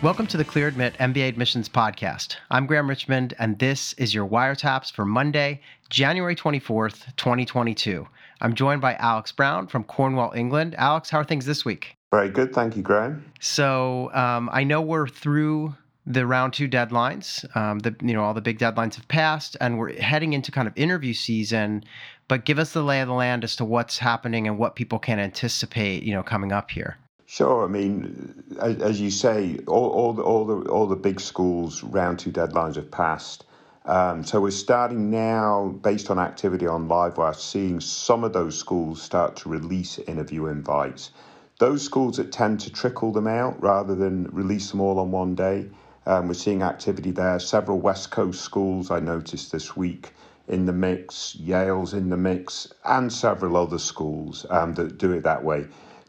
[0.00, 2.36] Welcome to the Clear Admit MBA Admissions Podcast.
[2.52, 5.60] I'm Graham Richmond, and this is your wiretaps for Monday,
[5.90, 8.06] January 24th, 2022.
[8.40, 10.76] I'm joined by Alex Brown from Cornwall, England.
[10.78, 11.96] Alex, how are things this week?
[12.12, 12.54] Very good.
[12.54, 13.24] Thank you, Graham.
[13.40, 15.74] So um, I know we're through
[16.06, 17.44] the round two deadlines.
[17.56, 20.68] Um, the you know all the big deadlines have passed, and we're heading into kind
[20.68, 21.82] of interview season.
[22.28, 25.00] But give us the lay of the land as to what's happening and what people
[25.00, 26.04] can anticipate.
[26.04, 26.98] You know, coming up here.
[27.30, 27.62] Sure.
[27.62, 31.84] I mean, as, as you say, all, all, the, all, the, all the big schools
[31.84, 33.44] round two deadlines have passed.
[33.84, 39.02] Um, so we're starting now, based on activity on Livewire, seeing some of those schools
[39.02, 41.10] start to release interview invites.
[41.58, 45.34] Those schools that tend to trickle them out rather than release them all on one
[45.34, 45.68] day,
[46.06, 47.38] um, we're seeing activity there.
[47.40, 50.14] Several West Coast schools I noticed this week
[50.48, 55.24] in the mix, Yale's in the mix, and several other schools um, that do it
[55.24, 55.66] that way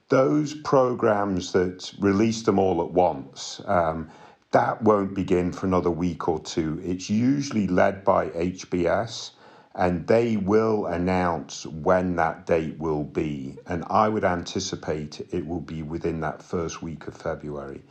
[0.10, 4.10] those programs that release them all at once, um,
[4.52, 6.82] that won't begin for another week or two.
[6.84, 9.32] It's usually led by HBS,
[9.76, 13.56] and they will announce when that date will be.
[13.68, 17.84] And I would anticipate it will be within that first week of February.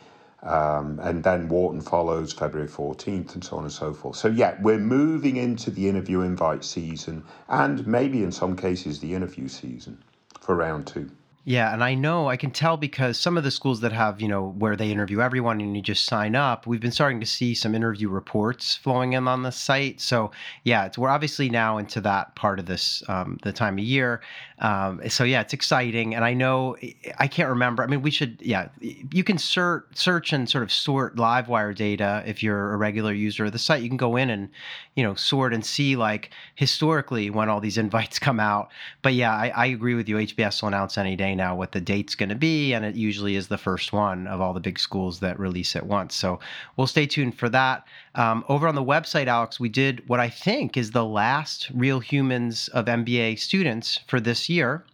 [0.43, 4.17] Um, and then Wharton follows February 14th, and so on and so forth.
[4.17, 9.15] So, yeah, we're moving into the interview invite season, and maybe in some cases the
[9.15, 10.03] interview season
[10.41, 11.11] for round two.
[11.49, 14.29] Yeah, and I know I can tell because some of the schools that have, you
[14.29, 17.55] know, where they interview everyone and you just sign up, we've been starting to see
[17.55, 19.99] some interview reports flowing in on the site.
[19.99, 20.31] So
[20.65, 24.21] yeah, it's, we're obviously now into that part of this um, the time of year.
[24.61, 26.77] Um, so yeah, it's exciting, and I know
[27.19, 27.85] I can't remember.
[27.85, 32.25] I mean, we should yeah, you can search search and sort of sort LiveWire data
[32.27, 33.83] if you're a regular user of the site.
[33.83, 34.49] You can go in and
[34.97, 38.71] you know sort and see like historically when all these invites come out.
[39.03, 40.17] But yeah, I, I agree with you.
[40.17, 43.37] HBS will announce any day now what the date's going to be, and it usually
[43.37, 46.17] is the first one of all the big schools that release at once.
[46.17, 46.41] So
[46.77, 47.85] we'll stay tuned for that.
[48.17, 52.01] Um, over on the website, Alex, we did what I think is the last Real
[52.01, 54.85] Humans of MBA students for this year.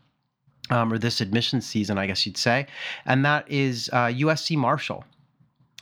[0.71, 2.67] Um, or this admission season, I guess you'd say,
[3.05, 5.05] and that is uh, USC Marshall.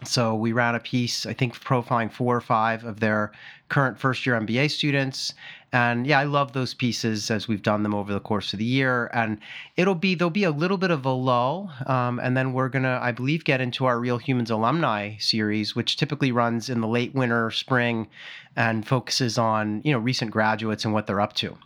[0.05, 3.33] So we ran a piece, I think, profiling four or five of their
[3.69, 5.35] current first year MBA students.
[5.73, 8.65] And yeah, I love those pieces as we've done them over the course of the
[8.65, 9.11] year.
[9.15, 9.39] And
[9.77, 11.73] it'll be, there'll be a little bit of a lull.
[11.87, 15.75] Um, and then we're going to, I believe, get into our Real Humans alumni series,
[15.75, 18.09] which typically runs in the late winter, spring,
[18.57, 21.57] and focuses on, you know, recent graduates and what they're up to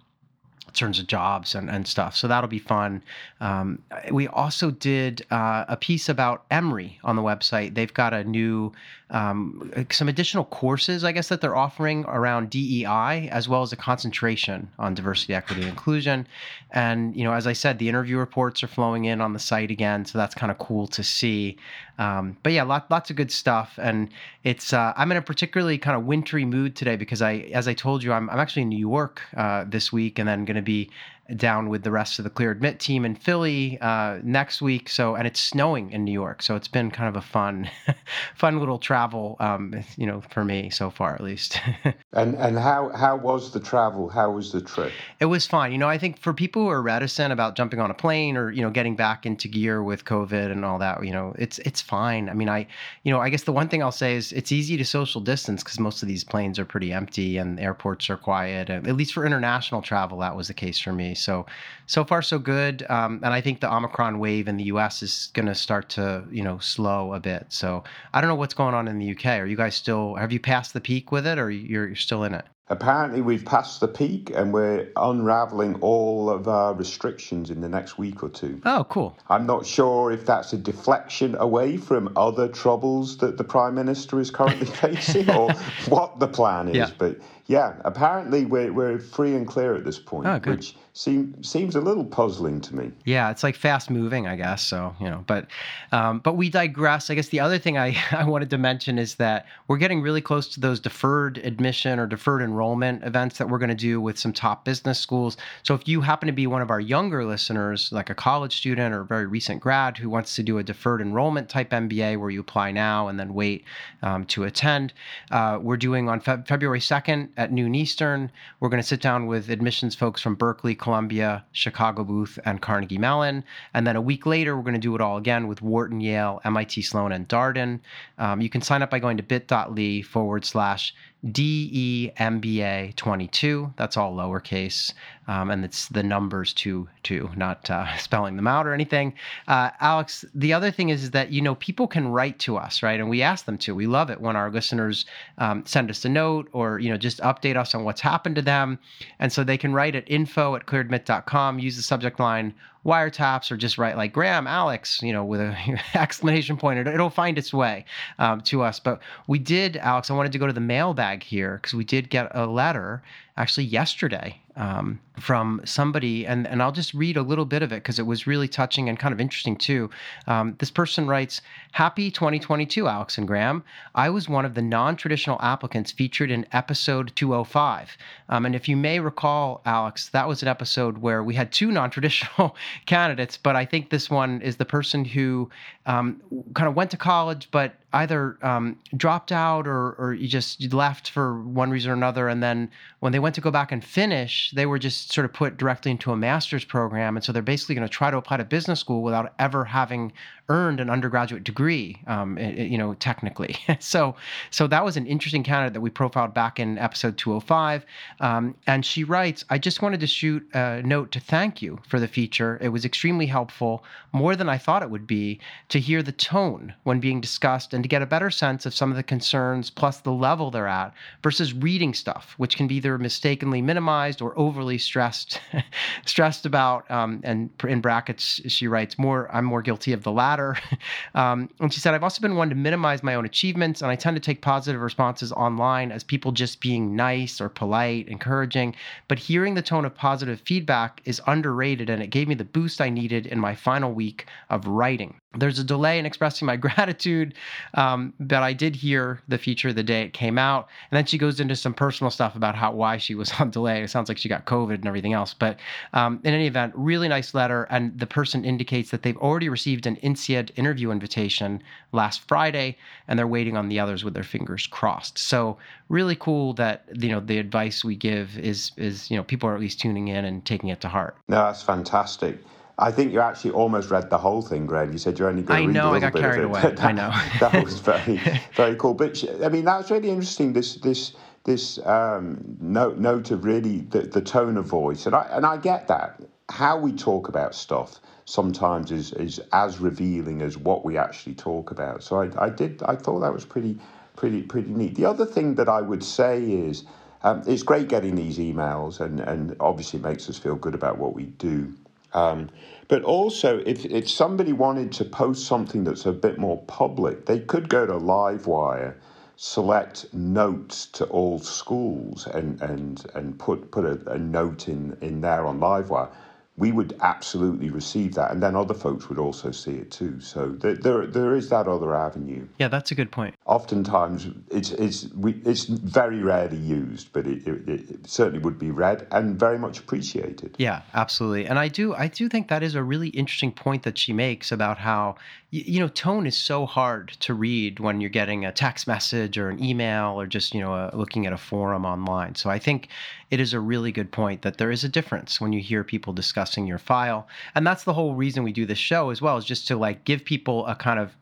[0.76, 2.16] terms of jobs and, and stuff.
[2.16, 3.03] So that'll be fun.
[3.41, 7.75] Um, we also did uh, a piece about Emory on the website.
[7.75, 8.72] They've got a new,
[9.10, 13.76] um, some additional courses, I guess, that they're offering around DEI, as well as a
[13.76, 16.26] concentration on diversity, equity, and inclusion.
[16.72, 19.70] And, you know, as I said, the interview reports are flowing in on the site
[19.70, 20.04] again.
[20.04, 21.56] So that's kind of cool to see.
[21.98, 23.78] Um, but yeah, lot, lots of good stuff.
[23.81, 24.10] And
[24.44, 27.75] it's, uh, I'm in a particularly kind of wintry mood today because I, as I
[27.75, 30.62] told you, I'm, I'm actually in New York uh, this week and then going to
[30.66, 30.91] be
[31.34, 34.88] down with the rest of the Clear Admit team in Philly uh, next week.
[34.88, 37.69] So, and it's snowing in New York, so it's been kind of a fun,
[38.37, 41.60] fun little travel, um, you know, for me so far at least.
[42.12, 44.09] and and how how was the travel?
[44.09, 44.92] How was the trip?
[45.19, 45.72] It was fine.
[45.72, 48.50] You know, I think for people who are reticent about jumping on a plane or
[48.50, 51.81] you know getting back into gear with COVID and all that, you know, it's it's
[51.81, 52.28] fine.
[52.28, 52.66] I mean, I
[53.03, 55.64] you know, I guess the one thing I'll say is it's easy to social distance
[55.64, 58.70] because most of these planes are pretty empty and airports are quiet.
[58.70, 61.16] At least for international travel, that was the case for me.
[61.16, 61.47] So,
[61.87, 62.84] so far so good.
[62.88, 65.03] Um, and I think the Omicron wave in the U.S.
[65.03, 67.47] is going to start to you know slow a bit.
[67.49, 67.84] So
[68.15, 69.26] I don't know what's going on in the UK.
[69.41, 70.15] Are you guys still?
[70.15, 72.44] Have you passed the peak with it, or you're, you're still in it?
[72.69, 77.97] Apparently, we've passed the peak and we're unraveling all of our restrictions in the next
[77.97, 78.60] week or two.
[78.65, 79.16] Oh, cool.
[79.28, 84.19] I'm not sure if that's a deflection away from other troubles that the Prime Minister
[84.19, 85.52] is currently facing or
[85.88, 86.90] what the plan is, yeah.
[86.99, 91.76] but yeah, apparently we're, we're free and clear at this point, oh, which seem, seems
[91.76, 92.90] a little puzzling to me.
[93.04, 94.66] Yeah, it's like fast moving, I guess.
[94.66, 95.46] So you know, but
[95.93, 97.08] um, but we digress.
[97.08, 100.20] I guess the other thing I, I wanted to mention is that we're getting really
[100.20, 104.19] close to those deferred admission or deferred enrollment events that we're going to do with
[104.19, 105.37] some top business schools.
[105.62, 108.92] So if you happen to be one of our younger listeners, like a college student
[108.92, 112.31] or a very recent grad who wants to do a deferred enrollment type MBA where
[112.31, 113.64] you apply now and then wait
[114.02, 114.92] um, to attend,
[115.31, 118.31] uh, we're doing on Fe- February second at noon Eastern.
[118.61, 122.99] We're going to sit down with admissions folks from Berkeley, Columbia, Chicago Booth, and Carnegie
[122.99, 123.44] Mellon.
[123.75, 126.41] And then a week later, we're going to do it all again with Wharton, Yale,
[126.44, 127.81] MIT Sloan, and Darden.
[128.19, 130.94] Um, you can sign up by going to bit.ly forward slash
[131.32, 133.73] DEMBA22.
[133.76, 134.93] That's all lowercase.
[135.28, 139.12] um, and it's the numbers two two, not uh, spelling them out or anything.
[139.49, 142.82] Uh, Alex, the other thing is, is that you know people can write to us,
[142.82, 143.00] right?
[143.00, 143.75] And we ask them to.
[143.75, 145.06] We love it when our listeners
[145.38, 148.43] um, send us a note or you know just update us on what's happened to
[148.43, 148.78] them,
[149.19, 151.58] and so they can write at info at clearadmit.com.
[151.58, 152.55] Use the subject line
[152.87, 155.56] wiretaps or just write like Graham, Alex, you know, with an
[155.94, 156.79] exclamation point.
[156.79, 157.85] It, will find its way
[158.19, 158.81] um, to us.
[158.81, 162.09] But we did, Alex, I wanted to go to the mailbag here because we did
[162.09, 163.03] get a letter
[163.37, 167.77] actually yesterday um, from somebody, and, and I'll just read a little bit of it
[167.77, 169.91] because it was really touching and kind of interesting too.
[170.27, 171.43] Um, this person writes
[171.73, 173.62] Happy 2022, Alex and Graham.
[173.94, 177.97] I was one of the non traditional applicants featured in episode 205.
[178.31, 181.71] Um, and if you may recall, Alex, that was an episode where we had two
[181.71, 182.56] non traditional
[182.87, 185.50] candidates, but I think this one is the person who
[185.85, 186.21] um,
[186.55, 191.11] kind of went to college, but either um, dropped out or, or you just left
[191.11, 192.29] for one reason or another.
[192.29, 192.71] And then
[193.06, 195.93] when they went to go back and finish, they were just sort of put directly
[195.93, 197.17] into a master's program.
[197.17, 200.12] And so they're basically going to try to apply to business school without ever having
[200.48, 203.56] earned an undergraduate degree, um, you know, technically.
[203.81, 204.14] so,
[204.50, 207.84] so that was an interesting candidate that we profiled back in episode 205.
[208.20, 211.98] Um, and she writes, I just wanted to shoot a note to thank you for
[211.98, 212.58] the feature.
[212.60, 215.40] It was extremely helpful, more than I thought it would be,
[215.70, 218.90] to hear the tone when being discussed and to get a better sense of some
[218.90, 220.92] of the concerns plus the level they're at
[221.22, 225.40] versus reading stuff, which can be either mistakenly minimized or overly stressed,
[226.06, 226.88] stressed about.
[226.90, 230.56] Um, and in brackets, she writes, more, I'm more guilty of the latter matter.
[231.15, 233.97] Um, and she said, I've also been one to minimize my own achievements, and I
[233.97, 238.75] tend to take positive responses online as people just being nice or polite, encouraging.
[239.09, 242.83] But hearing the tone of positive feedback is underrated, and it gave me the boost
[242.83, 247.34] I needed in my final week of writing there's a delay in expressing my gratitude,
[247.75, 251.19] um, but I did hear the feature the day it came out, and then she
[251.19, 253.82] goes into some personal stuff about how why she was on delay.
[253.82, 255.58] It sounds like she got COVID and everything else, but
[255.93, 259.87] um, in any event, really nice letter, and the person indicates that they've already received
[259.87, 261.62] an INSEAD interview invitation
[261.93, 262.76] last Friday,
[263.08, 265.19] and they're waiting on the others with their fingers crossed.
[265.19, 265.58] So
[265.88, 269.55] really cool that you know the advice we give is is you know people are
[269.55, 271.17] at least tuning in and taking it to heart.
[271.28, 272.38] No, that's fantastic.
[272.78, 274.93] I think you actually almost read the whole thing, Greg.
[274.93, 276.78] You said you're only going to read know, a little bit of it.
[276.78, 277.40] I know, I got carried away.
[277.40, 277.40] I know.
[277.40, 278.20] that was very,
[278.55, 278.93] very cool.
[278.93, 280.52] But I mean, that's really interesting.
[280.52, 281.12] This, this,
[281.44, 285.56] this um, note, note of really the, the tone of voice, and I and I
[285.56, 286.20] get that.
[286.49, 291.70] How we talk about stuff sometimes is is as revealing as what we actually talk
[291.70, 292.02] about.
[292.02, 292.82] So I, I did.
[292.82, 293.78] I thought that was pretty,
[294.17, 294.96] pretty, pretty neat.
[294.96, 296.84] The other thing that I would say is.
[297.23, 301.12] Um, it's great getting these emails, and, and obviously makes us feel good about what
[301.14, 301.75] we do.
[302.12, 302.50] Um,
[302.88, 307.41] but also, if, if somebody wanted to post something that's a bit more public, they
[307.41, 308.94] could go to Livewire,
[309.37, 315.20] select notes to all schools, and, and, and put, put a, a note in, in
[315.20, 316.11] there on Livewire
[316.58, 320.20] we would absolutely receive that, and then other folks would also see it too.
[320.20, 322.49] So there, there, there is that other avenue.
[322.58, 323.35] Yeah, that's a good point.
[323.44, 328.70] Oftentimes, it's it's we, it's very rarely used, but it, it, it, certainly would be
[328.70, 330.55] read and very much appreciated.
[330.58, 331.47] Yeah, absolutely.
[331.47, 334.50] And I do I do think that is a really interesting point that she makes
[334.50, 335.17] about how
[335.62, 339.49] you know tone is so hard to read when you're getting a text message or
[339.49, 342.35] an email or just you know a, looking at a forum online.
[342.35, 342.88] So I think
[343.30, 346.12] it is a really good point that there is a difference when you hear people
[346.12, 347.26] discussing your file.
[347.54, 350.04] And that's the whole reason we do this show as well, is just to like
[350.04, 351.16] give people a kind of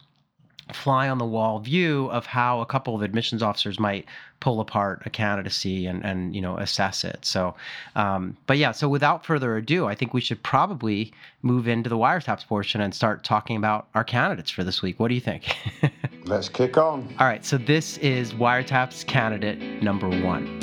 [0.72, 4.06] fly on the wall view of how a couple of admissions officers might
[4.40, 7.24] pull apart a candidacy and and you know assess it.
[7.24, 7.54] So
[7.96, 11.96] um, but yeah so without further ado i think we should probably move into the
[11.96, 14.98] wiretaps portion and start talking about our candidates for this week.
[14.98, 15.56] What do you think?
[16.24, 17.14] Let's kick on.
[17.18, 20.60] All right so this is wiretaps candidate number one.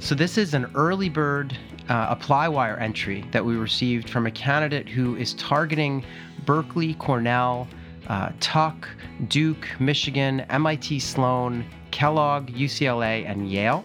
[0.00, 1.56] So this is an early bird
[1.88, 6.04] uh, ApplyWire entry that we received from a candidate who is targeting
[6.44, 7.68] Berkeley, Cornell,
[8.08, 8.88] uh, Tuck,
[9.28, 13.84] Duke, Michigan, MIT Sloan, Kellogg, UCLA, and Yale.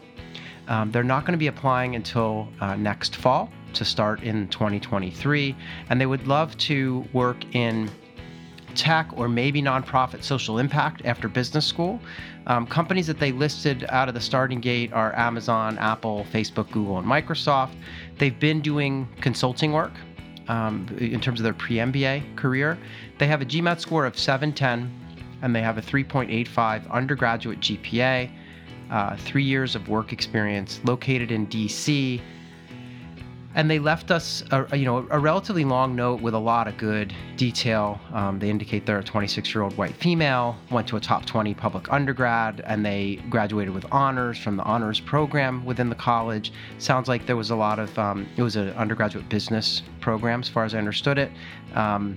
[0.68, 5.56] Um, they're not going to be applying until uh, next fall to start in 2023,
[5.90, 7.90] and they would love to work in
[8.76, 12.00] tech or maybe nonprofit social impact after business school.
[12.48, 16.98] Um, companies that they listed out of the starting gate are Amazon, Apple, Facebook, Google,
[17.00, 17.76] and Microsoft.
[18.18, 19.94] They've been doing consulting work
[20.50, 22.78] um, in terms of their pre MBA career.
[23.18, 24.92] They have a GMAT score of 710
[25.42, 28.30] and they have a 3.85 undergraduate GPA,
[28.92, 32.22] uh, three years of work experience, located in DC.
[33.60, 36.78] And they left us a, you know a relatively long note with a lot of
[36.78, 38.00] good detail.
[38.14, 42.62] Um, they indicate they're a 26-year-old white female, went to a top 20 public undergrad,
[42.66, 46.54] and they graduated with honors from the honors program within the college.
[46.78, 50.48] Sounds like there was a lot of um, it was an undergraduate business program, as
[50.48, 51.30] far as I understood it.
[51.76, 52.16] Um,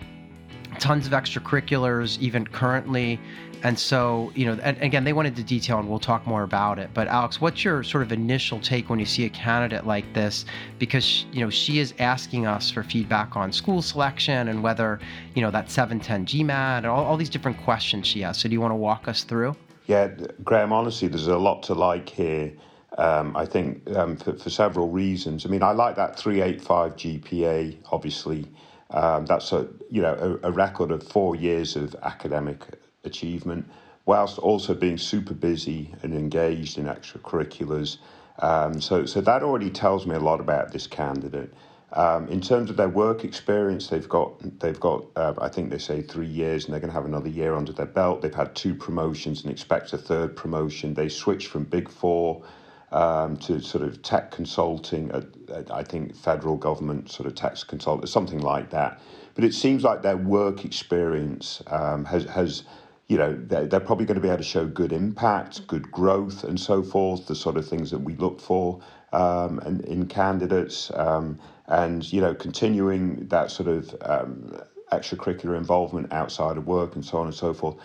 [0.79, 3.19] tons of extracurriculars, even currently.
[3.65, 6.79] And so, you know, and again, they wanted to detail, and we'll talk more about
[6.79, 6.91] it.
[6.93, 10.45] But Alex, what's your sort of initial take when you see a candidate like this?
[10.81, 14.99] Because you know, she is asking us for feedback on school selection and whether
[15.35, 18.39] you know that 710 GMAT and all, all these different questions she has.
[18.39, 19.55] So, do you want to walk us through?
[19.87, 20.09] Yeah,
[20.43, 20.73] Graham.
[20.73, 22.53] Honestly, there's a lot to like here.
[22.99, 25.47] Um, I think um, for, for, several reasons.
[25.47, 27.79] I mean, I like that 385 GPA.
[27.91, 28.47] Obviously,
[28.91, 32.61] um, that's a you know a, a record of four years of academic
[33.05, 33.69] achievement,
[34.05, 37.99] whilst also being super busy and engaged in extracurriculars.
[38.39, 41.53] Um, so, so that already tells me a lot about this candidate.
[41.95, 45.79] Um, in terms of their work experience, they've got they've got uh, I think they
[45.79, 48.23] say three years, and they're going to have another year under their belt.
[48.23, 50.95] They've had two promotions and expect a third promotion.
[50.95, 52.45] They switched from Big Four
[52.93, 55.11] um, to sort of tech consulting.
[55.11, 58.99] At, at, I think federal government sort of tax consultant, something like that.
[59.35, 62.65] But it seems like their work experience um, has has
[63.13, 66.45] you know, they're, they're, probably going to be able to show good impact, good growth,
[66.45, 68.81] and so forth, the sort of things that we look for
[69.13, 70.91] um, in, in candidates.
[70.95, 74.59] Um, and, you know, continuing that sort of um,
[74.91, 77.77] extracurricular involvement outside of work and so on and so forth.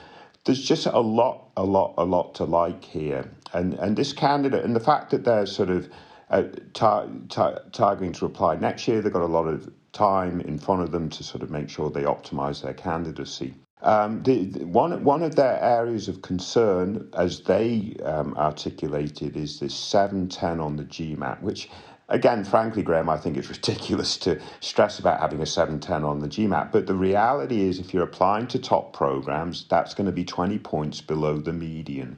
[0.46, 3.30] There's just a lot, a lot, a lot to like here.
[3.52, 5.90] And, and this candidate, and the fact that they're sort of
[6.30, 6.44] uh,
[6.74, 10.84] tar- tar- targeting to apply next year, they've got a lot of time in front
[10.84, 13.54] of them to sort of make sure they optimize their candidacy.
[13.82, 19.60] Um, the, the, one, one of their areas of concern, as they um, articulated, is
[19.60, 21.70] this 710 on the GMAT, which,
[22.10, 26.28] again, frankly, Graham, I think it's ridiculous to stress about having a 710 on the
[26.28, 26.72] GMAT.
[26.72, 30.58] But the reality is, if you're applying to top programs, that's going to be 20
[30.60, 32.18] points below the median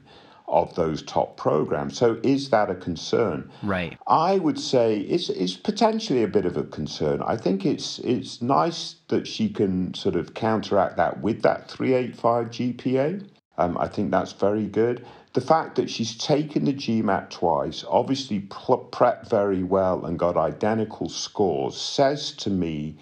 [0.50, 1.96] of those top programs.
[1.96, 3.50] So is that a concern?
[3.62, 3.96] Right.
[4.06, 7.22] I would say it's it's potentially a bit of a concern.
[7.24, 12.46] I think it's it's nice that she can sort of counteract that with that 385
[12.50, 13.28] GPA.
[13.58, 15.06] Um, I think that's very good.
[15.32, 21.08] The fact that she's taken the GMAT twice, obviously prepped very well and got identical
[21.08, 22.96] scores, says to me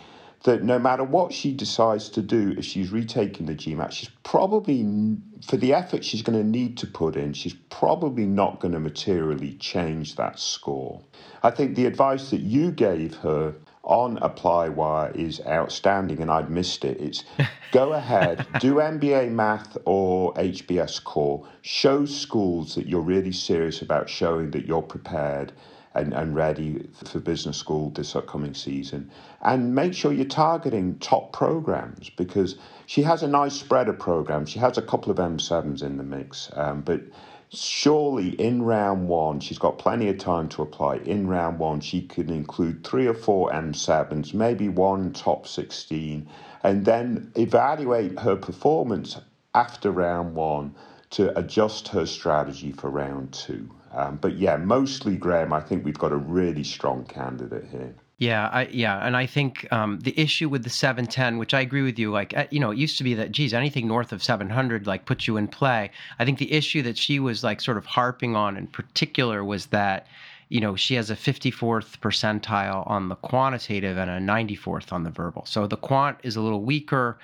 [0.49, 4.83] that no matter what she decides to do, if she's retaking the GMAT, she's probably,
[5.47, 8.81] for the effort she's going to need to put in, she's probably not going to
[8.81, 11.03] materially change that score.
[11.43, 16.83] I think the advice that you gave her on Applywire is outstanding, and I'd missed
[16.83, 16.99] it.
[16.99, 17.25] It's
[17.73, 24.09] go ahead, do MBA math or HBS core, show schools that you're really serious about
[24.09, 25.53] showing that you're prepared
[25.99, 29.11] and, and ready for business school this upcoming season.
[29.43, 34.51] And make sure you're targeting top programs because she has a nice spread of programs.
[34.51, 37.03] She has a couple of M7s in the mix, um, but
[37.51, 40.97] surely in round one, she's got plenty of time to apply.
[40.99, 46.29] In round one, she can include three or four M7s, maybe one top 16,
[46.63, 49.19] and then evaluate her performance
[49.55, 50.75] after round one
[51.11, 53.69] to adjust her strategy for round two.
[53.93, 57.95] Um, but yeah, mostly Graham, I think we've got a really strong candidate here.
[58.19, 61.83] Yeah, I, yeah, and I think um, the issue with the 710, which I agree
[61.83, 64.25] with you, like uh, you know, it used to be that geez, anything north of
[64.25, 65.93] 700 like puts you in play.
[66.19, 69.67] I think the issue that she was like sort of harping on in particular was
[69.67, 70.09] that
[70.49, 75.11] you know she has a 54th percentile on the quantitative and a 94th on the
[75.11, 75.45] verbal.
[75.47, 77.19] So the quant is a little weaker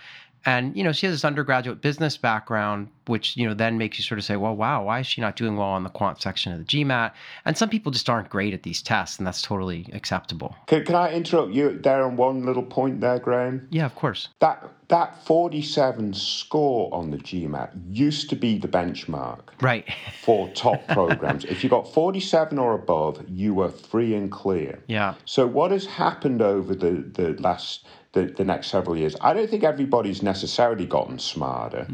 [0.46, 4.04] and you know she has this undergraduate business background which you know then makes you
[4.04, 6.52] sort of say well wow why is she not doing well on the quant section
[6.52, 7.12] of the gmat
[7.44, 10.56] and some people just aren't great at these tests and that's totally acceptable.
[10.66, 14.28] Can, can i interrupt you there on one little point there graham yeah of course.
[14.40, 19.88] That that 47 score on the gmat used to be the benchmark right.
[20.22, 21.44] for top programs.
[21.44, 24.82] If you got 47 or above you were free and clear.
[24.86, 25.14] Yeah.
[25.24, 29.14] So what has happened over the the last the, the next several years.
[29.20, 31.86] I don't think everybody's necessarily gotten smarter.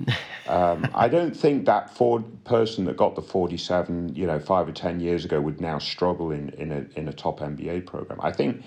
[0.47, 4.73] um, I don't think that Ford person that got the 47, you know, five or
[4.73, 8.21] 10 years ago would now struggle in, in, a, in a top MBA program.
[8.23, 8.62] I think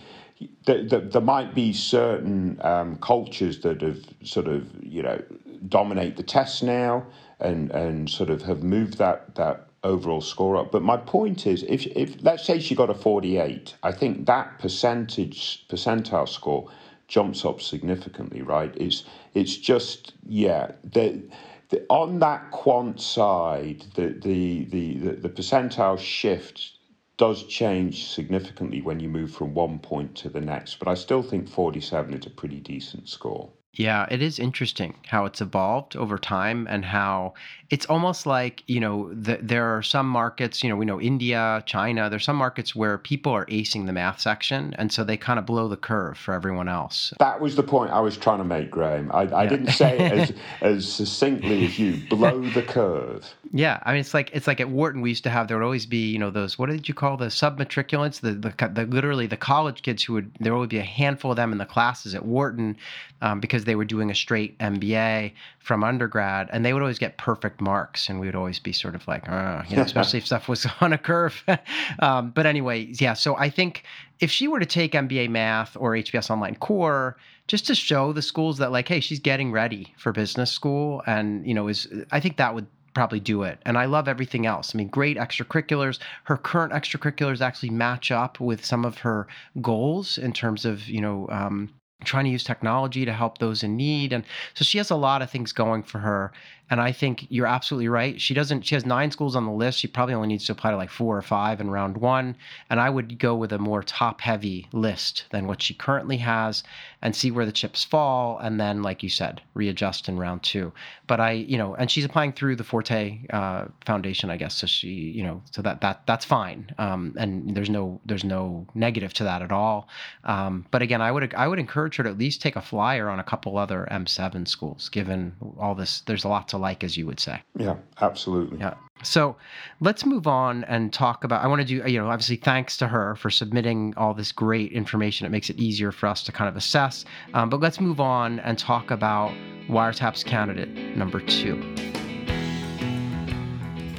[0.65, 5.21] that, there might be certain um, cultures that have sort of, you know,
[5.69, 7.05] dominate the tests now
[7.39, 10.71] and, and sort of have moved that, that overall score up.
[10.71, 14.57] But my point is, if, if let's say she got a 48, I think that
[14.57, 16.71] percentage percentile score–
[17.13, 18.73] jumps up significantly, right?
[18.75, 19.03] It's
[19.35, 20.71] it's just yeah.
[20.83, 21.21] The,
[21.69, 26.71] the, on that quant side, the, the the the percentile shift
[27.17, 30.79] does change significantly when you move from one point to the next.
[30.79, 33.51] But I still think 47 is a pretty decent score.
[33.75, 37.35] Yeah, it is interesting how it's evolved over time and how
[37.73, 41.63] it's almost like, you know, the, there are some markets, you know, we know India,
[41.65, 44.75] China, there's some markets where people are acing the math section.
[44.77, 47.15] And so they kind of blow the curve for everyone else.
[47.17, 49.11] That was the point I was trying to make, Graham.
[49.11, 49.49] I, I yeah.
[49.49, 53.33] didn't say it as, as succinctly as you blow the curve.
[53.51, 53.79] Yeah.
[53.81, 55.87] I mean, it's like, it's like at Wharton, we used to have, there would always
[55.87, 58.21] be, you know, those, what did you call the submatriculants?
[58.21, 61.37] The, the, the literally the college kids who would, there would be a handful of
[61.37, 62.77] them in the classes at Wharton
[63.23, 65.31] um, because they were doing a straight MBA
[65.63, 68.95] from undergrad, and they would always get perfect marks, and we would always be sort
[68.95, 71.43] of like, oh, you know, especially if stuff was on a curve.
[71.99, 73.13] um, but anyway, yeah.
[73.13, 73.83] So I think
[74.19, 77.17] if she were to take MBA Math or HBS Online Core,
[77.47, 81.45] just to show the schools that like, hey, she's getting ready for business school, and
[81.47, 83.59] you know, is I think that would probably do it.
[83.65, 84.73] And I love everything else.
[84.73, 85.97] I mean, great extracurriculars.
[86.25, 89.27] Her current extracurriculars actually match up with some of her
[89.61, 93.75] goals in terms of, you know, um, trying to use technology to help those in
[93.75, 96.31] need and so she has a lot of things going for her
[96.69, 98.19] and I think you're absolutely right.
[98.19, 98.61] She doesn't.
[98.63, 99.79] She has nine schools on the list.
[99.79, 102.35] She probably only needs to apply to like four or five in round one.
[102.69, 106.63] And I would go with a more top-heavy list than what she currently has,
[107.01, 110.71] and see where the chips fall, and then, like you said, readjust in round two.
[111.05, 114.55] But I, you know, and she's applying through the Forte uh, Foundation, I guess.
[114.55, 116.73] So she, you know, so that that that's fine.
[116.77, 119.89] Um, and there's no there's no negative to that at all.
[120.23, 123.09] Um, but again, I would I would encourage her to at least take a flyer
[123.09, 126.01] on a couple other M7 schools, given all this.
[126.01, 127.41] There's a lot like, as you would say.
[127.57, 128.59] Yeah, absolutely.
[128.59, 128.75] Yeah.
[129.03, 129.35] So
[129.81, 131.43] let's move on and talk about.
[131.43, 134.71] I want to do, you know, obviously, thanks to her for submitting all this great
[134.71, 135.25] information.
[135.25, 137.05] It makes it easier for us to kind of assess.
[137.33, 139.31] Um, but let's move on and talk about
[139.67, 141.61] Wiretaps candidate number two.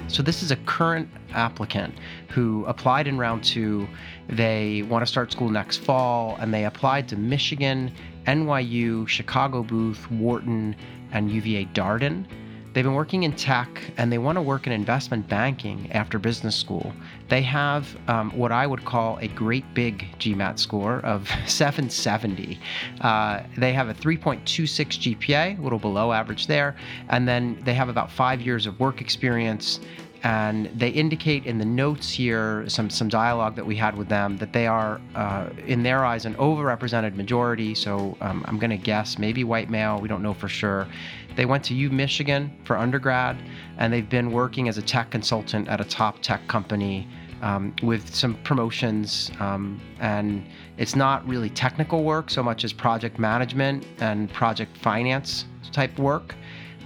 [0.09, 1.95] So this is a current applicant
[2.29, 3.89] who applied in round two.
[4.29, 7.93] They want to start school next fall, and they applied to Michigan,
[8.27, 10.77] NYU, Chicago Booth, Wharton,
[11.11, 12.27] and UVA Darden.
[12.75, 16.57] They've been working in tech and they want to work in investment banking after business
[16.57, 16.93] school.
[17.29, 22.59] They have um, what I would call a great big GMAT score of 770.
[23.01, 26.75] Uh, they have a 3.26 GPA, a little below average there,
[27.11, 29.79] and then they have about five years of work experience
[30.25, 34.39] and they indicate in the notes here some some dialogue that we had with them
[34.39, 38.79] that they are uh, in their eyes an overrepresented majority so um, i'm going to
[38.79, 40.89] guess maybe white male we don't know for sure
[41.37, 43.37] they went to u michigan for undergrad
[43.79, 47.09] and they've been working as a tech consultant at a top tech company
[47.43, 50.47] um, with some promotions um, and
[50.79, 56.35] it's not really technical work so much as project management and project finance type work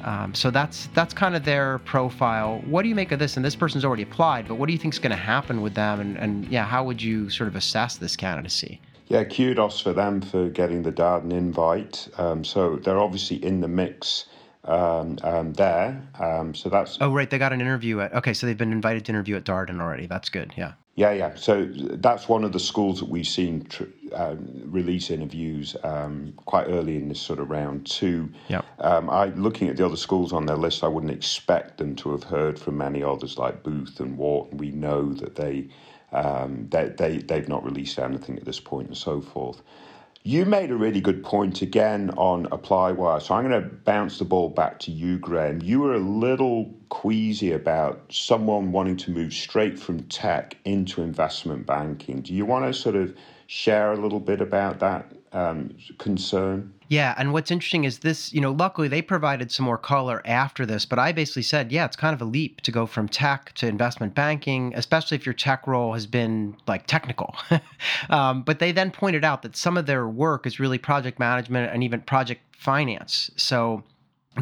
[0.05, 2.63] um, so that's that's kind of their profile.
[2.67, 3.37] What do you make of this?
[3.37, 5.75] And this person's already applied, but what do you think is going to happen with
[5.75, 6.01] them?
[6.01, 8.81] And, and yeah, how would you sort of assess this candidacy?
[9.09, 12.09] Yeah, kudos for them for getting the Darden invite.
[12.19, 14.27] Um, so they're obviously in the mix
[14.69, 16.01] um, um, there.
[16.21, 19.05] Um, so that's oh right, they got an interview at okay, so they've been invited
[19.07, 20.07] to interview at Darden already.
[20.07, 20.53] That's good.
[20.57, 20.75] Yeah.
[20.95, 21.35] Yeah, yeah.
[21.37, 26.67] So that's one of the schools that we've seen tr- um, release interviews um, quite
[26.67, 28.31] early in this sort of round two.
[28.49, 28.63] Yeah.
[28.81, 32.11] Um, I looking at the other schools on their list, I wouldn't expect them to
[32.11, 34.59] have heard from many others like Booth and Wharton.
[34.59, 35.69] We know that they
[36.11, 39.63] um, they, they they've not released anything at this point and so forth.
[40.29, 43.19] You made a really good point again on apply wire.
[43.19, 45.63] So I'm going to bounce the ball back to you, Graham.
[45.63, 51.65] You were a little queasy about someone wanting to move straight from tech into investment
[51.65, 52.21] banking.
[52.21, 56.73] Do you want to sort of share a little bit about that um, concern?
[56.89, 60.65] Yeah, and what's interesting is this, you know, luckily they provided some more color after
[60.65, 63.53] this, but I basically said, yeah, it's kind of a leap to go from tech
[63.57, 67.37] to investment banking, especially if your tech role has been like technical.
[68.11, 71.73] um, but they then pointed out that some of their work is really project management
[71.73, 73.31] and even project finance.
[73.37, 73.85] So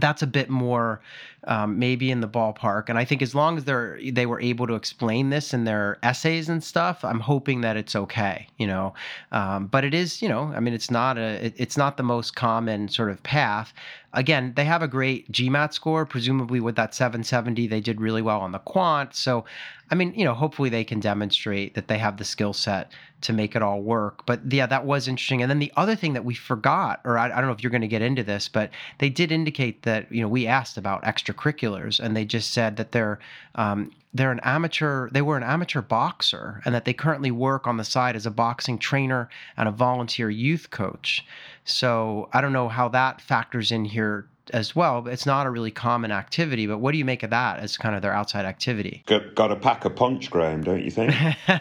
[0.00, 1.00] that's a bit more
[1.46, 2.88] um, maybe in the ballpark.
[2.88, 5.98] And I think as long as they're they were able to explain this in their
[6.02, 8.48] essays and stuff, I'm hoping that it's okay.
[8.58, 8.94] You know,
[9.32, 12.02] um, but it is you know I mean it's not a it, it's not the
[12.02, 13.72] most common sort of path.
[14.12, 16.06] Again, they have a great GMAT score.
[16.06, 19.14] Presumably with that 770, they did really well on the quant.
[19.14, 19.44] So,
[19.90, 23.32] I mean, you know, hopefully they can demonstrate that they have the skill set to
[23.32, 24.24] make it all work.
[24.26, 25.42] But yeah, that was interesting.
[25.42, 27.70] And then the other thing that we forgot, or I, I don't know if you're
[27.70, 31.06] going to get into this, but they did indicate that you know we asked about
[31.06, 33.18] extra extracurriculars, and they just said that they're
[33.54, 35.10] um, they're an amateur.
[35.10, 38.30] They were an amateur boxer, and that they currently work on the side as a
[38.30, 41.24] boxing trainer and a volunteer youth coach.
[41.64, 45.02] So I don't know how that factors in here as well.
[45.02, 46.66] But it's not a really common activity.
[46.66, 49.02] But what do you make of that as kind of their outside activity?
[49.06, 51.14] Got, got to pack a punch, Graham, don't you think?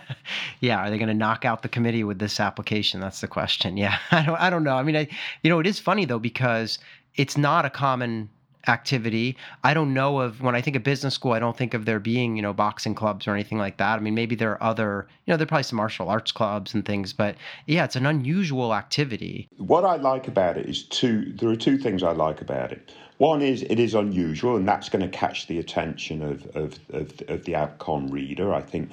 [0.60, 3.00] yeah, are they going to knock out the committee with this application?
[3.00, 3.78] That's the question.
[3.78, 4.76] Yeah, I don't, I don't know.
[4.76, 5.08] I mean, I,
[5.42, 6.80] you know, it is funny though because
[7.16, 8.30] it's not a common
[8.68, 9.38] activity.
[9.64, 12.00] I don't know of when I think of business school, I don't think of there
[12.00, 13.98] being, you know, boxing clubs or anything like that.
[13.98, 16.74] I mean, maybe there are other, you know, there are probably some martial arts clubs
[16.74, 19.48] and things, but yeah, it's an unusual activity.
[19.58, 22.92] What I like about it is two, there are two things I like about it.
[23.18, 27.14] One is it is unusual, and that's going to catch the attention of, of, of,
[27.30, 28.54] of the AdCom reader.
[28.54, 28.92] I think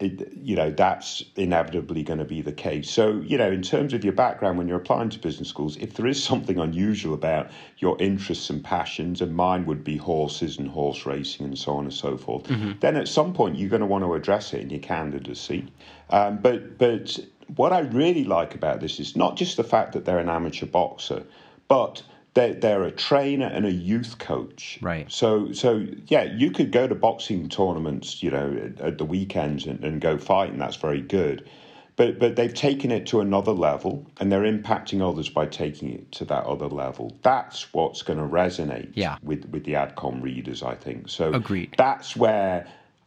[0.00, 2.90] you know that's inevitably going to be the case.
[2.90, 5.94] So you know, in terms of your background when you're applying to business schools, if
[5.94, 10.68] there is something unusual about your interests and passions, and mine would be horses and
[10.68, 12.72] horse racing and so on and so forth, mm-hmm.
[12.80, 15.66] then at some point you're going to want to address it in your candidacy.
[16.10, 17.18] Um, but but
[17.56, 20.66] what I really like about this is not just the fact that they're an amateur
[20.66, 21.24] boxer,
[21.68, 22.02] but
[22.34, 24.78] they're, they're a trainer and a youth coach.
[24.82, 25.10] Right.
[25.10, 29.66] So, so yeah, you could go to boxing tournaments, you know, at, at the weekends
[29.66, 31.48] and, and go fight, and that's very good.
[31.96, 36.10] But but they've taken it to another level, and they're impacting others by taking it
[36.12, 37.16] to that other level.
[37.22, 39.18] That's what's going to resonate yeah.
[39.22, 41.08] with with the Adcom readers, I think.
[41.08, 41.74] So agreed.
[41.78, 42.66] That's where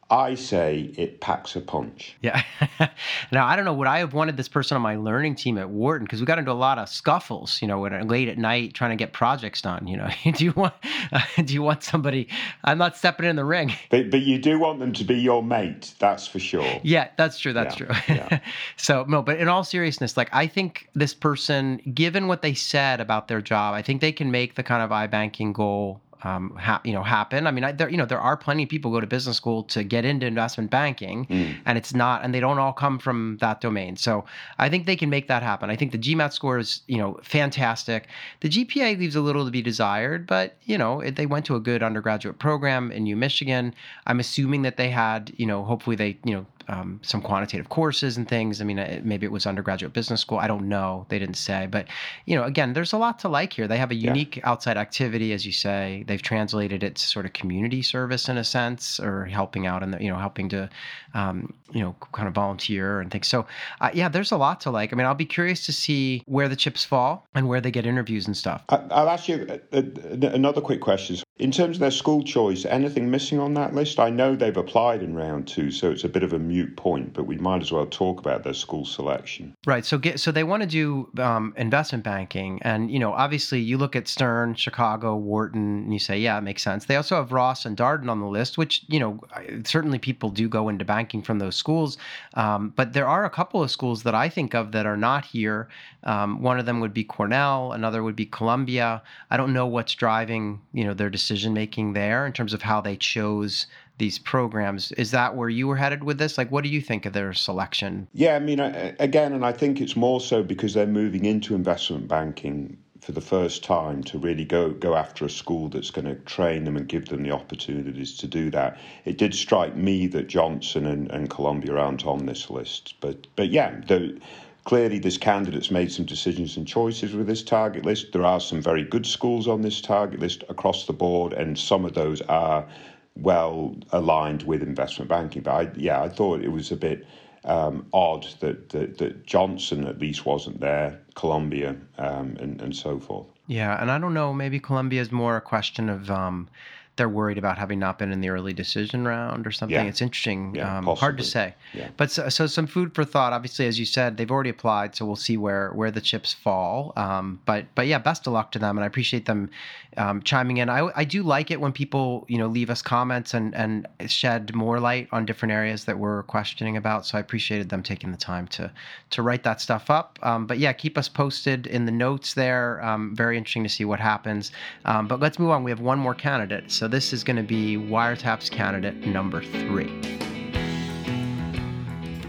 [0.09, 2.15] I say it packs a punch.
[2.21, 2.41] Yeah.
[3.31, 3.73] now I don't know.
[3.73, 6.05] Would I have wanted this person on my learning team at Wharton?
[6.05, 8.95] Because we got into a lot of scuffles, you know, late at night trying to
[8.95, 9.85] get projects done.
[9.85, 10.73] You know, do you want
[11.11, 12.29] uh, do you want somebody?
[12.63, 13.73] I'm not stepping in the ring.
[13.89, 15.93] But but you do want them to be your mate.
[15.99, 16.79] That's for sure.
[16.83, 17.51] Yeah, that's true.
[17.51, 18.15] That's yeah, true.
[18.15, 18.39] Yeah.
[18.77, 23.01] so no, but in all seriousness, like I think this person, given what they said
[23.01, 26.81] about their job, I think they can make the kind of iBanking goal um, ha-
[26.83, 27.47] you know happen.
[27.47, 29.63] I mean, I, there you know there are plenty of people go to business school
[29.63, 31.55] to get into investment banking, mm.
[31.65, 33.95] and it's not, and they don't all come from that domain.
[33.97, 34.25] So
[34.57, 35.69] I think they can make that happen.
[35.69, 38.07] I think the GMAT score is you know fantastic.
[38.41, 41.55] The GPA leaves a little to be desired, but you know it, they went to
[41.55, 43.73] a good undergraduate program in U Michigan.
[44.05, 48.17] I'm assuming that they had you know hopefully they you know um, some quantitative courses
[48.17, 48.61] and things.
[48.61, 50.37] I mean, maybe it was undergraduate business school.
[50.37, 51.05] I don't know.
[51.09, 51.67] They didn't say.
[51.69, 51.87] But,
[52.25, 53.67] you know, again, there's a lot to like here.
[53.67, 54.49] They have a unique yeah.
[54.49, 56.03] outside activity, as you say.
[56.07, 59.95] They've translated it to sort of community service in a sense or helping out and,
[60.01, 60.69] you know, helping to,
[61.13, 63.27] um, you know, kind of volunteer and things.
[63.27, 63.45] So,
[63.81, 64.93] uh, yeah, there's a lot to like.
[64.93, 67.85] I mean, I'll be curious to see where the chips fall and where they get
[67.85, 68.63] interviews and stuff.
[68.69, 71.17] I'll ask you another quick question.
[71.39, 73.99] In terms of their school choice, anything missing on that list?
[73.99, 77.13] I know they've applied in round two, so it's a bit of a mute point,
[77.13, 79.53] but we might as well talk about their school selection.
[79.67, 79.85] Right.
[79.85, 83.77] So get so they want to do um, investment banking, and you know, obviously, you
[83.77, 86.85] look at Stern, Chicago, Wharton, and you say, yeah, it makes sense.
[86.85, 89.19] They also have Ross and Darden on the list, which you know,
[89.63, 91.99] certainly people do go into banking from those schools,
[92.33, 95.23] um, but there are a couple of schools that I think of that are not
[95.23, 95.69] here.
[96.03, 99.03] Um, one of them would be Cornell, another would be Columbia.
[99.29, 102.61] I don't know what's driving you know their decision decision making there in terms of
[102.61, 104.93] how they chose these programs.
[104.93, 106.37] Is that where you were headed with this?
[106.37, 108.07] Like, what do you think of their selection?
[108.13, 112.07] Yeah, I mean, again, and I think it's more so because they're moving into investment
[112.07, 116.15] banking for the first time to really go go after a school that's going to
[116.25, 118.77] train them and give them the opportunities to do that.
[119.05, 123.49] It did strike me that Johnson and, and Columbia aren't on this list, but but
[123.49, 124.19] yeah, the
[124.67, 128.11] Clearly, this candidate's made some decisions and choices with this target list.
[128.11, 131.85] There are some very good schools on this target list across the board, and some
[131.85, 132.67] of those are
[133.15, 135.43] well aligned with investment banking.
[135.43, 137.07] But I, yeah, I thought it was a bit
[137.45, 142.99] um, odd that, that, that Johnson at least wasn't there, Columbia, um, and and so
[142.99, 143.27] forth.
[143.47, 144.33] Yeah, and I don't know.
[144.33, 146.11] Maybe Columbia is more a question of.
[146.11, 146.49] Um,
[146.97, 149.75] they're worried about having not been in the early decision round or something.
[149.75, 149.83] Yeah.
[149.83, 150.55] It's interesting.
[150.55, 151.53] Yeah, um, hard to say.
[151.73, 151.89] Yeah.
[151.95, 153.33] But so, so, some food for thought.
[153.33, 156.93] Obviously, as you said, they've already applied, so we'll see where where the chips fall.
[156.95, 159.49] Um, but but yeah, best of luck to them, and I appreciate them
[159.97, 160.69] um, chiming in.
[160.69, 164.53] I, I do like it when people you know leave us comments and and shed
[164.55, 167.05] more light on different areas that we're questioning about.
[167.05, 168.71] So I appreciated them taking the time to
[169.11, 170.19] to write that stuff up.
[170.23, 172.83] Um, but yeah, keep us posted in the notes there.
[172.83, 174.51] Um, very interesting to see what happens.
[174.85, 175.63] Um, but let's move on.
[175.63, 176.71] We have one more candidate.
[176.71, 180.17] So this is going to be Wiretaps candidate number three.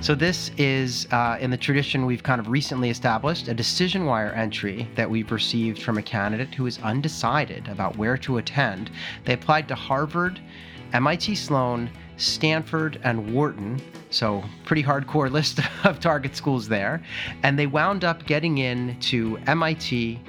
[0.00, 4.32] So, this is uh, in the tradition we've kind of recently established a decision wire
[4.32, 8.90] entry that we've received from a candidate who is undecided about where to attend.
[9.24, 10.40] They applied to Harvard,
[10.92, 13.80] MIT Sloan, Stanford, and Wharton.
[14.10, 17.02] So, pretty hardcore list of target schools there.
[17.42, 20.20] And they wound up getting in to MIT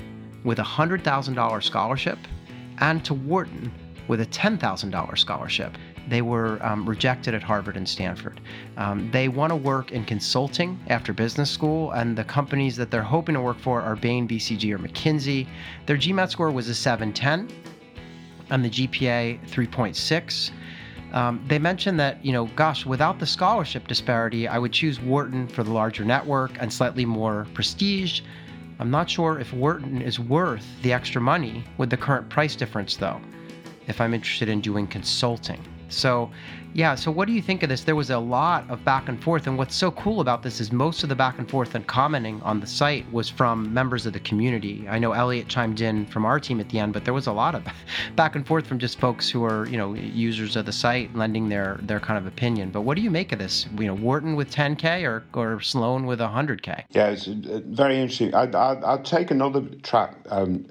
[0.43, 2.17] with a $100,000 scholarship
[2.79, 3.71] and to Wharton
[4.09, 5.77] with a $10,000 scholarship.
[6.09, 8.41] They were um, rejected at Harvard and Stanford.
[8.75, 13.03] Um, they want to work in consulting after business school, and the companies that they're
[13.03, 15.47] hoping to work for are Bain, BCG, or McKinsey.
[15.85, 17.55] Their GMAT score was a 710,
[18.49, 20.51] and the GPA 3.6.
[21.13, 25.47] Um, they mentioned that, you know, gosh, without the scholarship disparity, I would choose Wharton
[25.47, 28.21] for the larger network and slightly more prestige.
[28.79, 32.95] I'm not sure if Wharton is worth the extra money with the current price difference,
[32.95, 33.19] though,
[33.89, 35.61] if I'm interested in doing consulting.
[35.89, 36.29] So,
[36.73, 37.83] yeah, so what do you think of this?
[37.83, 40.71] There was a lot of back and forth, and what's so cool about this is
[40.71, 44.13] most of the back and forth and commenting on the site was from members of
[44.13, 44.87] the community.
[44.87, 47.33] I know Elliot chimed in from our team at the end, but there was a
[47.33, 47.65] lot of
[48.15, 51.49] back and forth from just folks who are, you know, users of the site lending
[51.49, 52.69] their their kind of opinion.
[52.69, 53.65] But what do you make of this?
[53.77, 56.83] You know, Wharton with 10k or or Sloan with 100k?
[56.91, 58.35] Yeah, it's uh, very interesting.
[58.35, 60.65] I, I, will take another track um,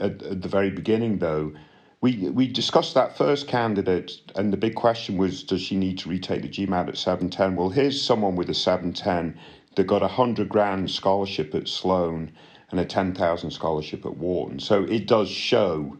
[0.00, 1.52] at the very beginning though
[2.00, 6.08] we we discussed that first candidate, and the big question was, does she need to
[6.08, 7.56] retake the GMAT at seven ten?
[7.56, 9.38] Well, here's someone with a seven ten
[9.76, 12.32] that got a hundred grand scholarship at Sloan
[12.70, 14.60] and a ten thousand scholarship at Wharton.
[14.60, 15.96] So it does show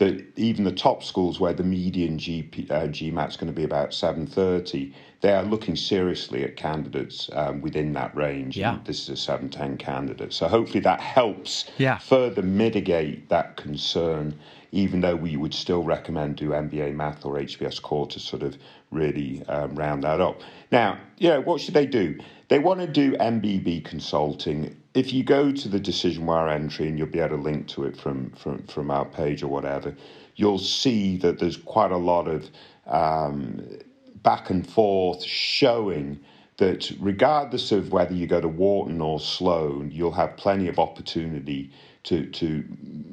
[0.00, 3.64] that even the top schools where the median GP, uh, GMAT is going to be
[3.64, 8.56] about 730, they are looking seriously at candidates um, within that range.
[8.56, 8.78] Yeah.
[8.86, 10.32] this is a 710 candidate.
[10.32, 11.98] So hopefully that helps yeah.
[11.98, 14.38] further mitigate that concern
[14.72, 18.56] even though we would still recommend do MBA Math or HBS Core to sort of
[18.90, 20.40] really um, round that up.
[20.70, 22.18] Now, yeah, what should they do?
[22.48, 24.76] They want to do MBB consulting.
[24.94, 27.84] If you go to the decision wire entry, and you'll be able to link to
[27.84, 29.94] it from, from, from our page or whatever,
[30.36, 32.50] you'll see that there's quite a lot of
[32.86, 33.62] um,
[34.22, 36.20] back and forth showing
[36.60, 41.72] that regardless of whether you go to Wharton or Sloan, you'll have plenty of opportunity
[42.04, 42.64] to to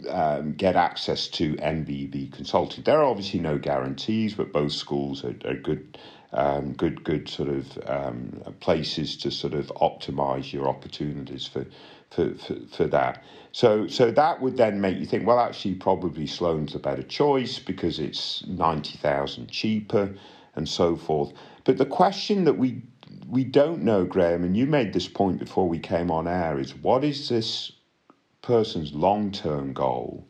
[0.10, 2.84] um, get access to MBB consulting.
[2.84, 5.98] There are obviously no guarantees, but both schools are, are good.
[6.34, 11.66] Um, good, good sort of um, places to sort of optimize your opportunities for,
[12.12, 13.24] for, for, for that.
[13.54, 17.60] So, so that would then make you think, well, actually, probably Sloan's a better choice
[17.60, 20.14] because it's ninety thousand cheaper,
[20.56, 21.32] and so forth.
[21.64, 22.82] But the question that we
[23.30, 26.76] we don't know, Graham, and you made this point before we came on air, is
[26.76, 27.72] what is this
[28.42, 30.28] person's long term goal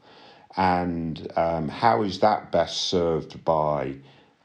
[0.57, 3.95] and um, how is that best served by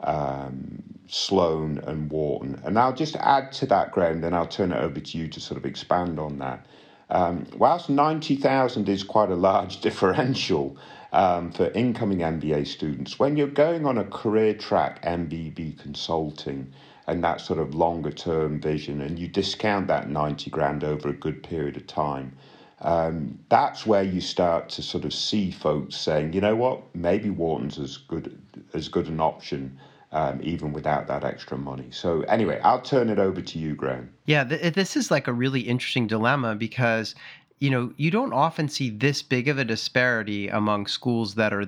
[0.00, 2.60] um, Sloan and Wharton?
[2.64, 5.40] And I'll just add to that, Graham, then I'll turn it over to you to
[5.40, 6.66] sort of expand on that.
[7.08, 10.76] Um, whilst 90,000 is quite a large differential
[11.12, 16.72] um, for incoming MBA students, when you're going on a career track MBB consulting
[17.06, 21.12] and that sort of longer term vision, and you discount that 90 grand over a
[21.12, 22.36] good period of time,
[22.80, 27.30] um, that's where you start to sort of see folks saying, you know what, maybe
[27.30, 28.40] Wharton's as good
[28.74, 29.78] as good an option.
[30.14, 31.86] Um, even without that extra money.
[31.90, 34.12] So, anyway, I'll turn it over to you, Graham.
[34.26, 37.14] Yeah, th- this is like a really interesting dilemma because,
[37.60, 41.64] you know, you don't often see this big of a disparity among schools that are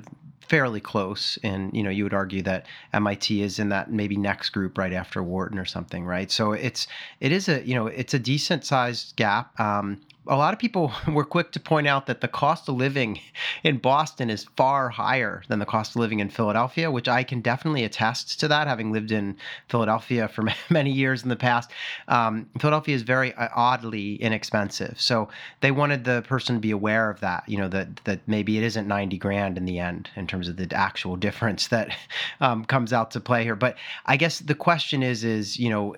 [0.48, 4.50] fairly close and you know you would argue that MIT is in that maybe next
[4.50, 6.30] group right after Wharton or something right?
[6.30, 6.86] So it's
[7.20, 9.58] it is a you know it's a decent sized gap.
[9.58, 13.20] Um, a lot of people were quick to point out that the cost of living
[13.62, 17.40] in Boston is far higher than the cost of living in Philadelphia, which I can
[17.40, 19.36] definitely attest to that, having lived in
[19.68, 21.70] Philadelphia for many years in the past.
[22.08, 25.28] Um, Philadelphia is very uh, oddly inexpensive, so
[25.60, 27.44] they wanted the person to be aware of that.
[27.48, 30.56] You know that that maybe it isn't ninety grand in the end in terms of
[30.56, 31.94] the actual difference that
[32.40, 33.56] um, comes out to play here.
[33.56, 35.96] But I guess the question is, is you know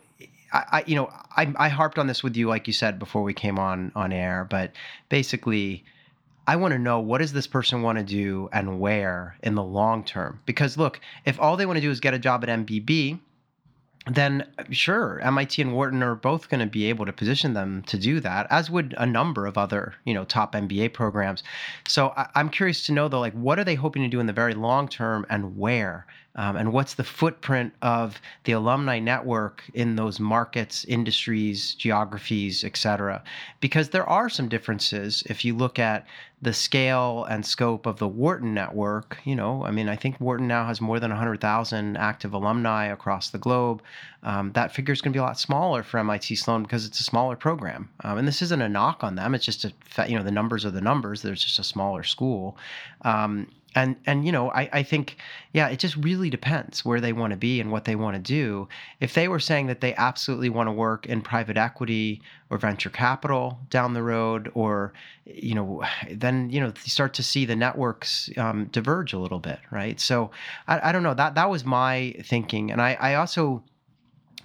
[0.57, 3.23] I, I, you know I, I harped on this with you like you said before
[3.23, 4.73] we came on on air but
[5.09, 5.85] basically
[6.47, 9.65] I want to know what does this person want to do and where in the
[9.65, 10.41] long term?
[10.47, 13.19] Because look if all they want to do is get a job at MBB
[14.09, 17.99] then sure MIT and Wharton are both going to be able to position them to
[17.99, 21.43] do that as would a number of other you know top MBA programs.
[21.89, 24.27] So I, I'm curious to know though like what are they hoping to do in
[24.27, 29.65] the very long term and where um, and what's the footprint of the alumni network
[29.75, 33.23] in those markets, industries, geographies, et cetera?
[33.61, 36.07] Because there are some differences if you look at
[36.43, 39.19] the scale and scope of the Wharton network.
[39.25, 43.31] You know, I mean, I think Wharton now has more than 100,000 active alumni across
[43.31, 43.83] the globe.
[44.23, 47.01] Um, that figure is going to be a lot smaller for MIT Sloan because it's
[47.01, 47.89] a smaller program.
[48.05, 49.35] Um, and this isn't a knock on them.
[49.35, 49.73] It's just a,
[50.07, 51.23] you know, the numbers are the numbers.
[51.23, 52.59] There's just a smaller school.
[53.03, 55.19] Um, and and you know I, I think
[55.53, 58.23] yeah it just really depends where they want to be and what they want to
[58.23, 58.69] do.
[59.01, 62.91] If they were saying that they absolutely want to work in private equity or venture
[62.91, 64.93] capital down the road or
[65.27, 69.39] you know then you know you start to see the networks um, diverge a little
[69.39, 70.01] bit right?
[70.01, 70.31] So
[70.67, 71.15] I, I don't know.
[71.15, 72.73] That that was my thinking.
[72.73, 73.63] And i i also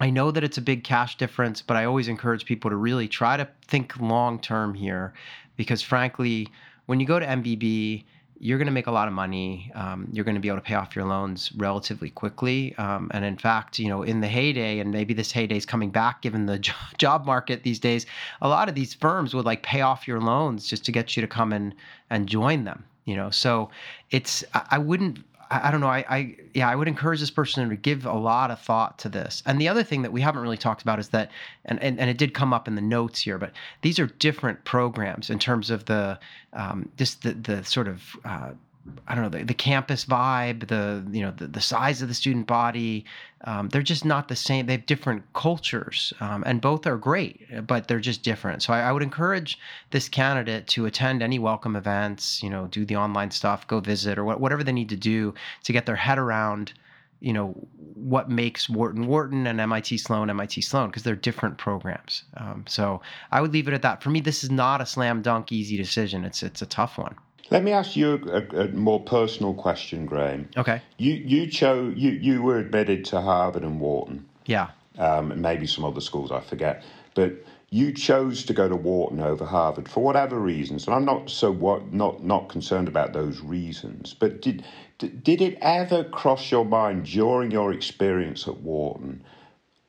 [0.00, 3.06] I know that it's a big cash difference, but I always encourage people to really
[3.08, 5.12] try to think long term here
[5.56, 6.48] because, frankly,
[6.86, 8.02] when you go to MBB,
[8.42, 9.70] you're going to make a lot of money.
[9.76, 12.74] Um, you're going to be able to pay off your loans relatively quickly.
[12.76, 15.90] Um, and in fact, you know, in the heyday, and maybe this heyday is coming
[15.90, 16.58] back given the
[16.98, 18.04] job market these days,
[18.40, 21.20] a lot of these firms would like pay off your loans just to get you
[21.20, 21.72] to come and
[22.10, 22.82] and join them.
[23.04, 23.70] You know, so
[24.10, 25.20] it's I wouldn't
[25.52, 25.88] I, I don't know.
[25.88, 29.08] I, I yeah, I would encourage this person to give a lot of thought to
[29.08, 29.42] this.
[29.46, 31.30] And the other thing that we haven't really talked about is that,
[31.66, 34.64] and and, and it did come up in the notes here, but these are different
[34.64, 36.18] programs in terms of the
[36.54, 38.52] um, just the the sort of uh,
[39.06, 42.14] I don't know the, the campus vibe, the you know the, the size of the
[42.14, 43.04] student body.
[43.44, 44.66] Um, they're just not the same.
[44.66, 48.62] They have different cultures, um, and both are great, but they're just different.
[48.62, 49.58] So I, I, would encourage
[49.90, 52.42] this candidate to attend any welcome events.
[52.42, 55.34] You know, do the online stuff, go visit, or what, whatever they need to do
[55.64, 56.72] to get their head around.
[57.20, 57.48] You know
[57.94, 62.24] what makes Wharton Wharton and MIT Sloan MIT Sloan because they're different programs.
[62.36, 64.02] Um, so I would leave it at that.
[64.02, 66.24] For me, this is not a slam dunk easy decision.
[66.24, 67.14] It's it's a tough one.
[67.52, 70.48] Let me ask you a, a, more personal question, Graham.
[70.56, 70.80] Okay.
[70.96, 74.24] You you chose you you were admitted to Harvard and Wharton.
[74.46, 74.70] Yeah.
[74.98, 76.82] Um, and maybe some other schools I forget,
[77.14, 81.28] but you chose to go to Wharton over Harvard for whatever reasons, and I'm not
[81.28, 84.14] so what not not concerned about those reasons.
[84.14, 84.64] But did
[84.98, 89.22] did it ever cross your mind during your experience at Wharton?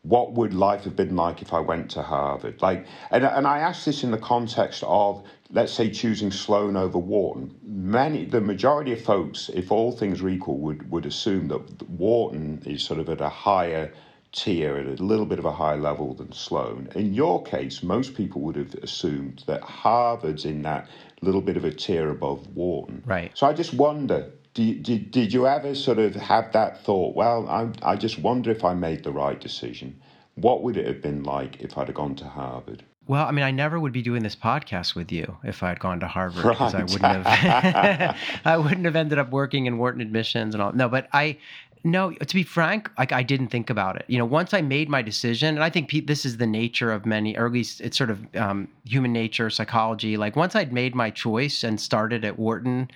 [0.03, 2.61] What would life have been like if I went to Harvard?
[2.61, 6.97] Like, and, and I ask this in the context of, let's say, choosing Sloan over
[6.97, 7.55] Wharton.
[7.63, 12.61] Many, the majority of folks, if all things are equal, would, would assume that Wharton
[12.65, 13.93] is sort of at a higher
[14.33, 16.89] tier, at a little bit of a higher level than Sloan.
[16.95, 20.89] In your case, most people would have assumed that Harvard's in that
[21.21, 23.03] little bit of a tier above Wharton.
[23.05, 23.31] Right.
[23.35, 27.47] So I just wonder, did, did, did you ever sort of have that thought, well,
[27.49, 29.99] I, I just wonder if I made the right decision?
[30.35, 32.83] What would it have been like if I'd have gone to Harvard?
[33.05, 35.79] Well, I mean, I never would be doing this podcast with you if I had
[35.79, 36.81] gone to Harvard because right.
[36.81, 40.71] I wouldn't have I wouldn't have ended up working in Wharton admissions and all.
[40.71, 41.37] No, but I
[41.83, 44.05] no, to be frank, like I didn't think about it.
[44.07, 47.05] You know, once I made my decision, and I think this is the nature of
[47.05, 50.15] many, or at least it's sort of um, human nature, psychology.
[50.15, 52.89] Like once I'd made my choice and started at Wharton,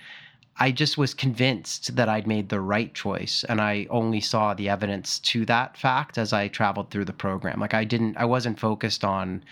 [0.60, 3.44] I just was convinced that I'd made the right choice.
[3.48, 7.60] And I only saw the evidence to that fact as I traveled through the program.
[7.60, 9.44] Like I didn't, I wasn't focused on,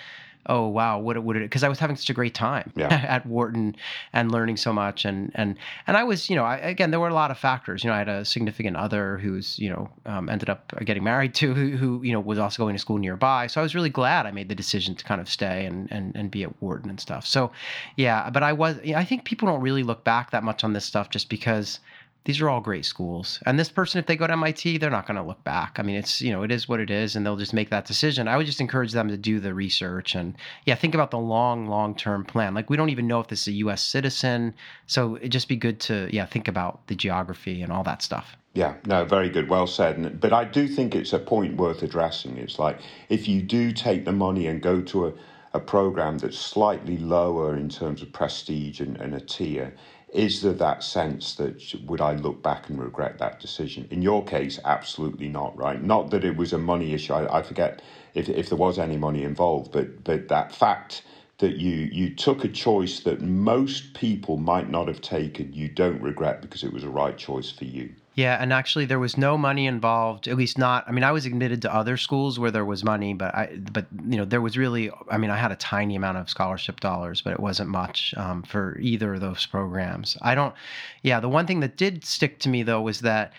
[0.49, 1.41] oh wow, what it would it?
[1.41, 2.89] Because I was having such a great time yeah.
[3.09, 3.77] at Wharton
[4.13, 5.57] and learning so much, and and
[5.87, 7.83] and I was, you know, I, again, there were a lot of factors.
[7.85, 11.35] You know, I had a significant other who's, you know, um, ended up getting married
[11.37, 13.47] to, who, who, you know, was also going to school nearby.
[13.47, 16.15] So I was really glad I made the decision to kind of stay and and
[16.17, 17.27] and be at Wharton and stuff.
[17.27, 17.53] So,
[17.97, 20.85] yeah, but I was, I think people don't really look back that much on this
[20.85, 21.81] stuff just because
[22.27, 23.41] these are all great schools.
[23.47, 25.77] And this person, if they go to MIT, they're not going to look back.
[25.79, 27.87] I mean, it's, you know, it is what it is, and they'll just make that
[27.87, 28.27] decision.
[28.27, 30.35] I would just encourage them to do the research and,
[30.65, 32.53] yeah, think about the long, long term plan.
[32.53, 34.55] Like, we don't even know if this is a US citizen.
[34.87, 38.37] So it'd just be good to, yeah, think about the geography and all that stuff.
[38.55, 39.49] Yeah, no, very good.
[39.49, 40.21] Well said.
[40.21, 42.39] But I do think it's a point worth addressing.
[42.39, 45.13] It's like if you do take the money and go to a,
[45.55, 49.77] a program that's slightly lower in terms of prestige and, and a tier,
[50.13, 53.89] is there that sense that would I look back and regret that decision?
[53.91, 55.83] In your case, absolutely not, right?
[55.83, 57.15] Not that it was a money issue.
[57.15, 57.83] I, I forget
[58.15, 61.03] if, if there was any money involved, but but that fact
[61.39, 66.03] that you you took a choice that most people might not have taken, you don't
[66.03, 67.95] regret because it was a right choice for you.
[68.17, 71.27] Yeah, and actually there was no money involved, at least not I mean I was
[71.27, 74.57] admitted to other schools where there was money, but I but you know there was
[74.57, 78.15] really I mean I had a tiny amount of scholarship dollars, but it wasn't much
[78.17, 80.17] um, for either of those programs.
[80.23, 80.55] I don't
[81.03, 83.35] yeah, the one thing that did stick to me though was that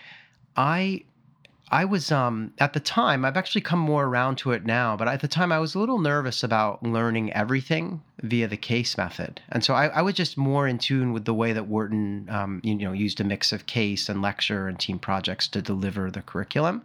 [0.56, 1.02] I
[1.70, 3.24] I was um, at the time.
[3.24, 5.80] I've actually come more around to it now, but at the time I was a
[5.80, 10.36] little nervous about learning everything via the case method, and so I, I was just
[10.36, 13.66] more in tune with the way that Wharton, um, you know, used a mix of
[13.66, 16.82] case and lecture and team projects to deliver the curriculum.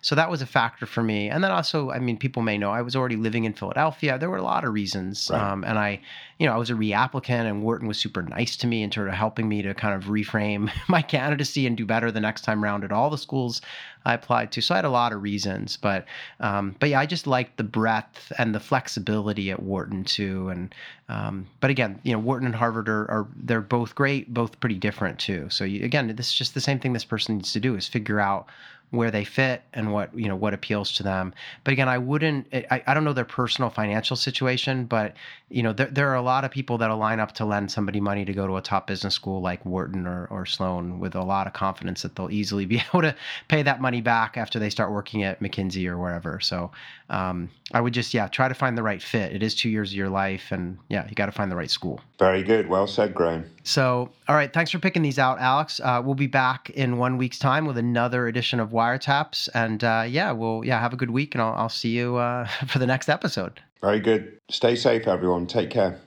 [0.00, 1.28] So that was a factor for me.
[1.28, 4.18] And then also, I mean, people may know I was already living in Philadelphia.
[4.18, 5.40] There were a lot of reasons, right.
[5.40, 6.00] um, and I,
[6.38, 9.08] you know, I was a reapplicant, and Wharton was super nice to me in terms
[9.08, 12.62] of helping me to kind of reframe my candidacy and do better the next time
[12.62, 13.60] around at all the schools
[14.04, 14.60] I applied to.
[14.60, 16.04] So I had a lot of reasons, but
[16.38, 20.72] um, but yeah, I just liked the breadth and the flexibility at Wharton too, and
[21.08, 24.76] um, but again, you know, Wharton and Harvard are, are they're both great, both pretty
[24.76, 25.48] different too.
[25.50, 27.86] So you, again, this is just the same thing this person needs to do is
[27.86, 28.46] figure out
[28.90, 31.34] where they fit and what you know what appeals to them.
[31.64, 35.14] But again i wouldn't i, I don't know their personal financial situation but
[35.48, 38.00] you know there, there are a lot of people that'll line up to lend somebody
[38.00, 41.22] money to go to a top business school like wharton or, or sloan with a
[41.22, 43.14] lot of confidence that they'll easily be able to
[43.48, 46.40] pay that money back after they start working at mckinsey or wherever.
[46.40, 46.70] So
[47.10, 49.32] um, i would just yeah try to find the right fit.
[49.32, 51.70] It is two years of your life and yeah you got to find the right
[51.70, 52.00] school.
[52.18, 52.68] Very good.
[52.68, 53.50] Well said graham.
[53.62, 54.52] So all right.
[54.52, 55.80] Thanks for picking these out alex.
[55.82, 60.04] Uh, we'll be back in one week's time with another edition of wiretaps and uh,
[60.06, 62.86] yeah we'll yeah have a good week and i'll, I'll see you uh, for the
[62.86, 63.60] next episode.
[63.80, 64.22] Very good.
[64.48, 65.46] Stay safe everyone.
[65.46, 66.00] Take care